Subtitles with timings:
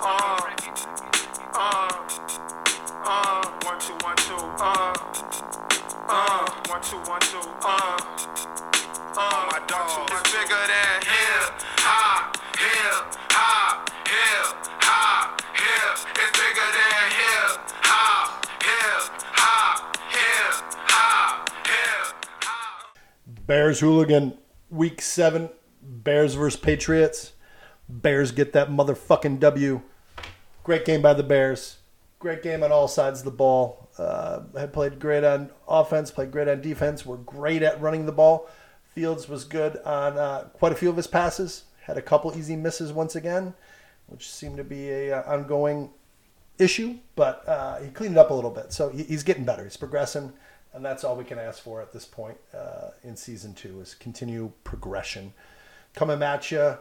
[0.00, 0.16] Uh,
[1.52, 1.92] uh,
[3.04, 3.52] uh,
[22.40, 22.96] hop.
[23.46, 24.38] Bears hooligan,
[24.70, 25.50] week seven.
[25.82, 27.32] Bears versus Patriots.
[28.00, 29.82] Bears get that motherfucking W.
[30.64, 31.78] Great game by the Bears.
[32.18, 33.88] Great game on all sides of the ball.
[33.98, 37.04] Uh, had played great on offense, played great on defense.
[37.04, 38.48] Were great at running the ball.
[38.94, 41.64] Fields was good on uh, quite a few of his passes.
[41.82, 43.54] Had a couple easy misses once again,
[44.06, 45.90] which seemed to be a uh, ongoing
[46.58, 46.96] issue.
[47.14, 49.64] But uh, he cleaned it up a little bit, so he, he's getting better.
[49.64, 50.32] He's progressing,
[50.72, 53.94] and that's all we can ask for at this point uh, in season two is
[53.94, 55.34] continue progression.
[55.94, 56.78] Coming at you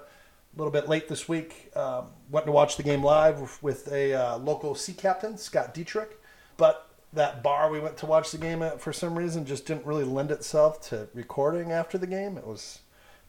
[0.54, 1.72] a little bit late this week.
[1.76, 6.20] Um, went to watch the game live with, a uh, local sea captain, Scott Dietrich.
[6.58, 9.86] But that bar we went to watch the game at, for some reason, just didn't
[9.86, 12.38] really lend itself to recording after the game.
[12.38, 12.80] It was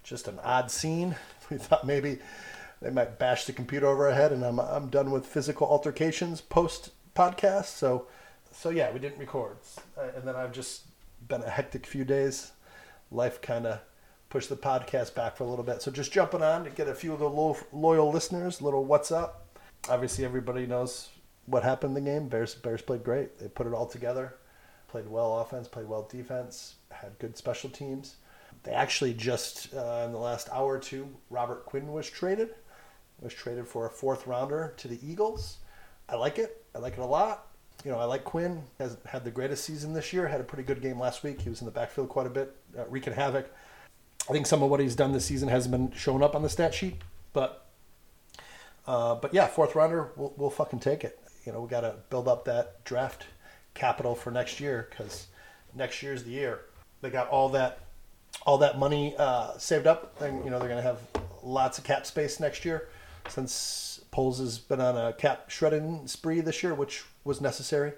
[0.03, 1.17] just an odd scene.
[1.51, 2.19] We thought maybe
[2.81, 6.41] they might bash the computer over our head, and I'm, I'm done with physical altercations
[6.41, 7.67] post podcast.
[7.67, 8.07] So,
[8.51, 9.59] so yeah, we didn't record.
[9.98, 10.84] Uh, and then I've just
[11.29, 12.53] been a hectic few days.
[13.11, 13.81] Life kind of
[14.33, 15.83] push the podcast back for a little bit.
[15.83, 19.12] So just jumping on to get a few of the lo- loyal listeners, little what's
[19.12, 19.58] up.
[19.91, 21.11] Obviously, everybody knows
[21.44, 22.28] what happened in the game.
[22.28, 23.39] Bears Bears played great.
[23.39, 24.36] They put it all together.
[24.89, 28.16] Played well offense, played well defense, had good special teams.
[28.62, 32.55] They actually just uh, in the last hour or two, Robert Quinn was traded.
[33.20, 35.58] Was traded for a fourth rounder to the Eagles.
[36.08, 36.64] I like it.
[36.74, 37.48] I like it a lot.
[37.84, 38.62] You know, I like Quinn.
[38.78, 40.27] Has had the greatest season this year.
[40.27, 41.42] Had a pretty good game last week.
[41.42, 43.50] He was in the backfield quite a bit, uh, wreaking havoc.
[44.28, 46.48] I think some of what he's done this season hasn't been shown up on the
[46.48, 46.97] stat sheet,
[47.33, 47.67] but
[48.87, 51.19] uh, but yeah, fourth rounder, we'll, we'll fucking take it.
[51.45, 53.27] You know, we got to build up that draft
[53.75, 55.27] capital for next year because
[55.75, 56.61] next year's the year.
[57.01, 57.80] They got all that
[58.46, 61.01] all that money uh, saved up, and you know they're gonna have
[61.42, 62.89] lots of cap space next year.
[63.29, 67.92] Since Poles has been on a cap shredding spree this year, which was necessary.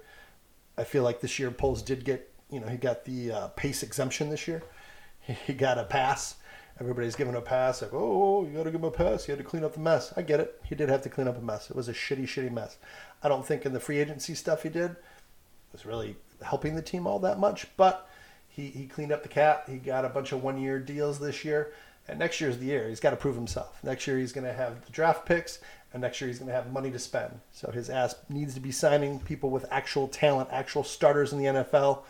[0.77, 3.83] I feel like this year Poles did get, you know, he got the uh, pace
[3.83, 4.63] exemption this year
[5.47, 6.37] he got a pass.
[6.81, 9.25] Everybody's giving a pass, like, oh, oh you got to give him a pass.
[9.25, 10.13] He had to clean up the mess.
[10.17, 10.61] I get it.
[10.65, 11.71] He did have to clean up a mess.
[11.71, 12.79] It was a shitty, shitty mess.
[13.23, 14.97] I don't think in the free agency stuff he did
[15.73, 18.09] was really helping the team all that much, but
[18.49, 19.69] he, he cleaned up the cap.
[19.69, 21.73] He got a bunch of one year deals this year.
[22.07, 22.89] And next year's the year.
[22.89, 23.79] He's got to prove himself.
[23.83, 25.59] Next year he's going to have the draft picks,
[25.93, 27.41] and next year he's going to have money to spend.
[27.51, 31.47] So his ass needs to be signing people with actual talent, actual starters in the
[31.47, 32.03] NFL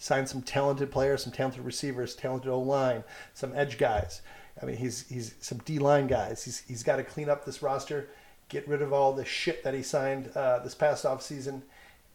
[0.00, 4.22] sign some talented players, some talented receivers, talented O line, some edge guys.
[4.60, 6.42] I mean, he's he's some D line guys.
[6.42, 8.08] He's he's got to clean up this roster,
[8.48, 11.62] get rid of all the shit that he signed uh, this past off season,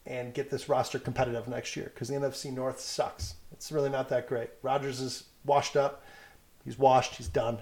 [0.06, 1.92] and get this roster competitive next year.
[1.94, 3.36] Because the NFC North sucks.
[3.52, 4.50] It's really not that great.
[4.64, 6.04] Rodgers is washed up.
[6.66, 7.16] He's washed.
[7.16, 7.60] He's done.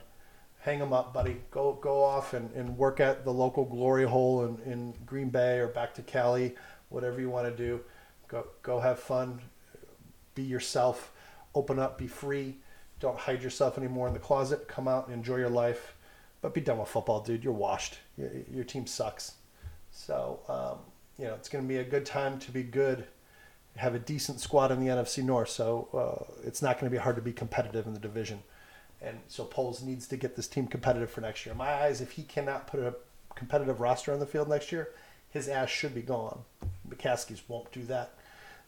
[0.61, 1.41] Hang him up, buddy.
[1.51, 5.59] Go go off and, and work at the local glory hole in, in Green Bay
[5.59, 6.55] or back to Cali,
[6.87, 7.81] whatever you want to do.
[8.29, 9.41] Go go have fun
[10.35, 11.11] be yourself,
[11.55, 12.57] open up, be free.
[12.99, 14.67] Don't hide yourself anymore in the closet.
[14.67, 15.95] Come out and enjoy your life.
[16.41, 17.43] But be done with football, dude.
[17.43, 17.99] You're washed.
[18.17, 19.35] Your, your team sucks.
[19.91, 20.79] So, um,
[21.17, 23.05] you know, it's going to be a good time to be good.
[23.77, 25.49] Have a decent squad in the NFC North.
[25.49, 28.39] So uh, it's not going to be hard to be competitive in the division.
[29.01, 31.51] And so Poles needs to get this team competitive for next year.
[31.51, 32.95] In my eyes, if he cannot put a
[33.35, 34.89] competitive roster on the field next year,
[35.29, 36.39] his ass should be gone.
[36.87, 38.13] McCaskey's won't do that.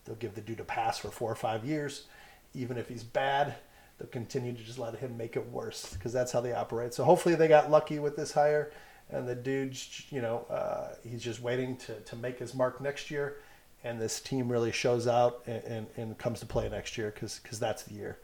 [0.06, 2.06] They'll give the dude a pass for four or five years.
[2.54, 3.56] Even if he's bad,
[3.98, 6.94] they'll continue to just let him make it worse because that's how they operate.
[6.94, 8.72] So hopefully they got lucky with this hire,
[9.10, 13.12] and the dude's, you know, uh, he's just waiting to, to make his mark next
[13.12, 13.38] year,
[13.84, 17.60] and this team really shows out and, and, and comes to play next year because
[17.60, 18.18] that's the year.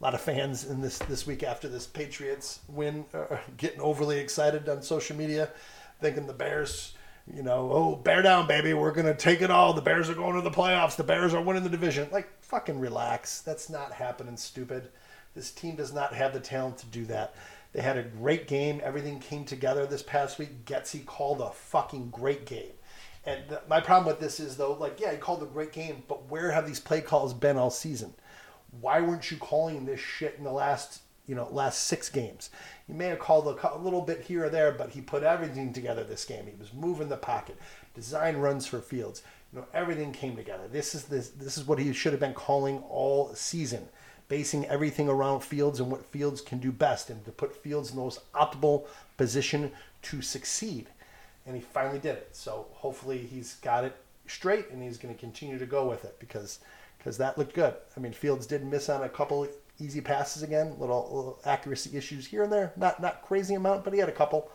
[0.00, 4.18] A lot of fans in this this week after this Patriots win are getting overly
[4.18, 5.50] excited on social media,
[6.00, 6.94] thinking the Bears
[7.32, 8.74] you know, oh, bear down, baby.
[8.74, 9.72] We're going to take it all.
[9.72, 10.96] The Bears are going to the playoffs.
[10.96, 12.08] The Bears are winning the division.
[12.12, 13.40] Like, fucking relax.
[13.40, 14.88] That's not happening, stupid.
[15.34, 17.34] This team does not have the talent to do that.
[17.72, 18.80] They had a great game.
[18.84, 20.64] Everything came together this past week.
[20.64, 22.72] Getsy called a fucking great game.
[23.26, 26.02] And the, my problem with this is, though, like, yeah, he called a great game,
[26.06, 28.14] but where have these play calls been all season?
[28.80, 32.50] Why weren't you calling this shit in the last, you know, last six games?
[32.86, 36.04] He may have called a, little bit here or there, but he put everything together
[36.04, 36.46] this game.
[36.46, 37.56] He was moving the pocket,
[37.94, 39.22] design runs for Fields.
[39.52, 40.68] You know, everything came together.
[40.68, 43.88] This is this this is what he should have been calling all season,
[44.28, 47.96] basing everything around Fields and what Fields can do best, and to put Fields in
[47.96, 48.86] the most optimal
[49.16, 49.70] position
[50.02, 50.88] to succeed,
[51.46, 52.28] and he finally did it.
[52.32, 56.16] So hopefully he's got it straight, and he's going to continue to go with it
[56.18, 56.58] because
[56.98, 57.74] because that looked good.
[57.96, 59.46] I mean, Fields did miss on a couple
[59.80, 63.92] easy passes again, little, little accuracy issues here and there, not not crazy amount, but
[63.92, 64.50] he had a couple.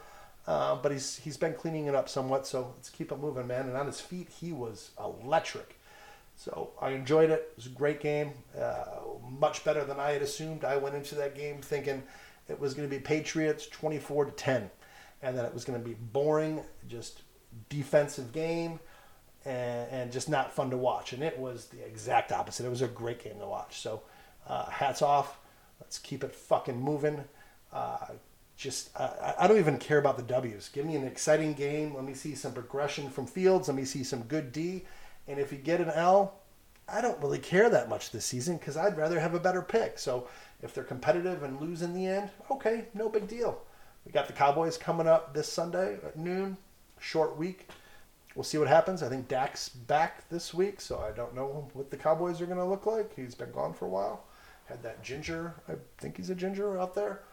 [0.48, 3.68] Uh, but he's he's been cleaning it up somewhat, so let's keep it moving, man.
[3.68, 5.76] And on his feet, he was electric.
[6.36, 7.50] So I enjoyed it.
[7.52, 8.86] It was a great game, uh,
[9.30, 10.64] much better than I had assumed.
[10.64, 12.02] I went into that game thinking
[12.48, 14.72] it was going to be Patriots 24 to 10,
[15.22, 17.24] and that it was going to be boring, just
[17.68, 18.80] defensive game,
[19.46, 21.12] and, and just not fun to watch.
[21.12, 22.66] And it was the exact opposite.
[22.66, 23.82] It was a great game to watch.
[23.82, 24.02] So
[24.50, 25.40] uh, hats off.
[25.80, 27.24] Let's keep it fucking moving.
[27.72, 28.08] Uh,
[28.58, 30.68] just I, I don't even care about the W's.
[30.68, 31.96] Give me an exciting game.
[31.96, 33.70] Let me see some progression from Fields.
[33.70, 34.84] Let me see some good D
[35.30, 36.40] and if you get an L,
[36.88, 40.00] I don't really care that much this season because I'd rather have a better pick.
[40.00, 40.28] So
[40.64, 43.62] if they're competitive and lose in the end, okay, no big deal.
[44.06, 46.58] We got the Cowboys coming up this Sunday at noon,
[47.00, 47.68] short week.
[48.34, 49.04] We'll see what happens.
[49.04, 52.58] I think Dak's back this week, so I don't know what the Cowboys are going
[52.58, 53.16] to look like.
[53.16, 54.26] He's been gone for a while.
[54.70, 57.24] Had that ginger, I think he's a ginger out there.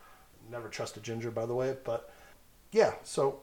[0.51, 2.11] Never trust a ginger, by the way, but
[2.73, 2.95] yeah.
[3.05, 3.41] So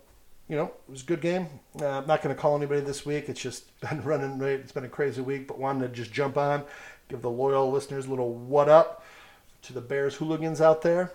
[0.49, 1.47] you know, it was a good game.
[1.79, 3.29] Uh, I'm not going to call anybody this week.
[3.29, 4.59] It's just been running late.
[4.59, 6.63] It's been a crazy week, but wanted to just jump on,
[7.07, 9.05] give the loyal listeners a little what up
[9.63, 11.11] to the Bears hooligans out there.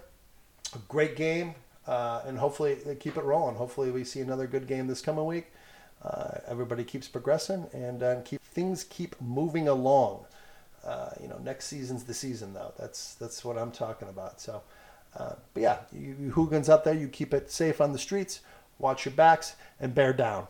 [0.75, 1.54] A great game,
[1.86, 3.56] uh, and hopefully they keep it rolling.
[3.56, 5.52] Hopefully we see another good game this coming week.
[6.02, 10.25] Uh, everybody keeps progressing and uh, keep things keep moving along.
[10.84, 12.72] Uh, you know, next season's the season though.
[12.78, 14.40] That's that's what I'm talking about.
[14.40, 14.62] So,
[15.16, 16.30] uh, but yeah, you, you
[16.69, 18.40] out there, you keep it safe on the streets
[18.78, 20.46] watch your backs, and bear down.